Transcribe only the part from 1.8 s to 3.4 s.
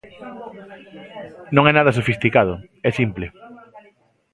sofisticado, é simple.